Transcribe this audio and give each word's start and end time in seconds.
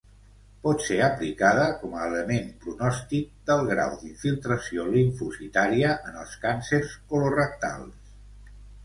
Pot 0.67 0.83
ser 0.83 0.95
aplicada 1.07 1.65
com 1.81 1.91
a 1.97 2.07
element 2.11 2.47
pronòstic 2.63 3.27
del 3.49 3.61
grau 3.73 3.93
d'infiltració 4.05 4.87
limfocitària 4.95 5.93
en 6.13 6.17
els 6.23 6.33
càncers 6.47 6.97
colorectals. 7.13 8.17